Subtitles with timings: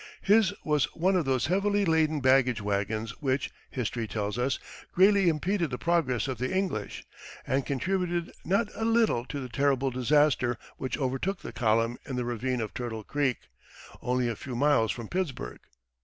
[0.23, 4.57] His was one of those heavily laden baggage wagons which, history tells us,
[4.91, 7.03] greatly impeded the progress of the English,
[7.45, 12.25] and contributed not a little to the terrible disaster which overtook the column in the
[12.25, 13.41] ravine of Turtle Creek,
[14.01, 15.59] only a few miles from Pittsburg.